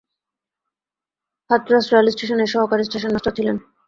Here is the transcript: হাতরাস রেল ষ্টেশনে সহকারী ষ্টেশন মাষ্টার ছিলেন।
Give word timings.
হাতরাস 1.49 1.85
রেল 1.93 2.07
ষ্টেশনে 2.11 2.45
সহকারী 2.53 2.83
ষ্টেশন 2.85 3.11
মাষ্টার 3.13 3.35
ছিলেন। 3.37 3.57